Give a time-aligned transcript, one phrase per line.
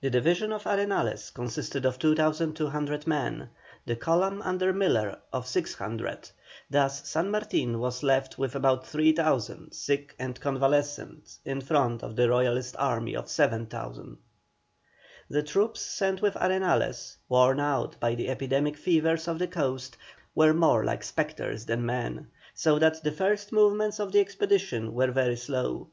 [0.00, 3.50] The division of Arenales consisted of 2,200 men,
[3.86, 6.28] the column under Miller of 600,
[6.68, 12.28] thus San Martin was left with about 3,000 sick and convalescent in front of the
[12.28, 14.18] Royalist Army of 7,000.
[15.30, 19.96] The troops sent with Arenales, worn out by the endemic fevers of the coast,
[20.34, 25.12] were more like spectres than men, so that the first movements of the expedition were
[25.12, 25.90] very slow.